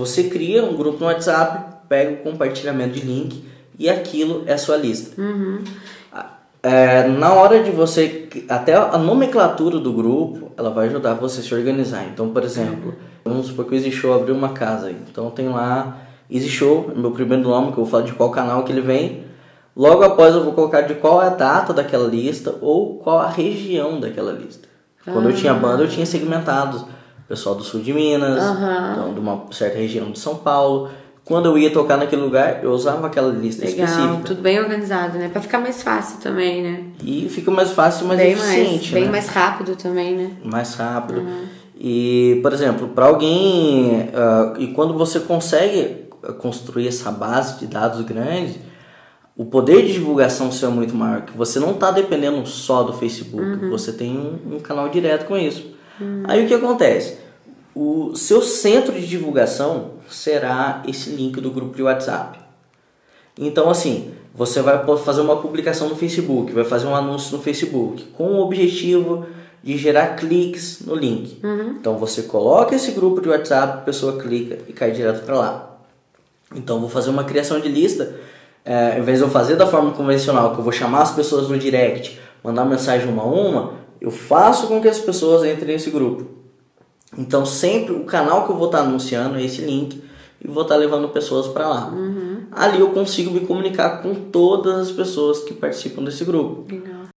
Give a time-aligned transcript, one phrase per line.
[0.00, 3.44] Você cria um grupo no WhatsApp, pega o compartilhamento de link
[3.78, 5.20] e aquilo é sua lista.
[5.20, 5.62] Uhum.
[6.62, 8.26] É, na hora de você.
[8.48, 12.06] Até a nomenclatura do grupo ela vai ajudar você a se organizar.
[12.10, 14.90] Então, por exemplo, vamos supor que o Easy Show abriu uma casa.
[14.90, 15.98] Então tem lá
[16.30, 19.24] Easy Show, meu primeiro nome, que eu vou falar de qual canal que ele vem.
[19.76, 23.28] Logo após eu vou colocar de qual é a data daquela lista ou qual a
[23.28, 24.66] região daquela lista.
[25.04, 26.84] Quando eu tinha banda, eu tinha segmentados.
[27.30, 28.90] Pessoal do sul de Minas, Aham.
[28.92, 30.90] então, de uma certa região de São Paulo.
[31.24, 34.22] Quando eu ia tocar naquele lugar, eu usava aquela lista Legal, específica.
[34.24, 35.28] tudo bem organizado, né?
[35.28, 36.82] Pra ficar mais fácil também, né?
[37.04, 39.10] E fica mais fácil, mais bem mais, eficiente, bem né?
[39.12, 40.32] mais rápido também, né?
[40.42, 41.24] mais rápido.
[41.78, 44.10] E, por exemplo, para alguém.
[44.12, 48.60] ah, e quando você consegue construir essa base de dados grande,
[49.36, 51.22] o poder de divulgação seu é muito maior.
[51.22, 55.36] Que você não está dependendo só do Facebook, você tem um, um canal direto com
[55.36, 55.78] isso.
[56.24, 57.18] Aí o que acontece?
[57.74, 62.38] O seu centro de divulgação será esse link do grupo de WhatsApp.
[63.38, 68.04] Então, assim, você vai fazer uma publicação no Facebook, vai fazer um anúncio no Facebook,
[68.16, 69.26] com o objetivo
[69.62, 71.38] de gerar cliques no link.
[71.78, 75.78] Então, você coloca esse grupo de WhatsApp, a pessoa clica e cai direto para lá.
[76.54, 78.16] Então, vou fazer uma criação de lista.
[78.64, 81.48] É, ao invés de eu fazer da forma convencional, que eu vou chamar as pessoas
[81.48, 85.90] no direct, mandar mensagem uma a uma, eu faço com que as pessoas entrem nesse
[85.90, 86.26] grupo.
[87.16, 90.02] Então, sempre o canal que eu vou estar anunciando é esse link
[90.42, 91.92] e vou estar levando pessoas para lá.
[92.52, 96.72] Ali eu consigo me comunicar com todas as pessoas que participam desse grupo.
[96.72, 97.00] Legal.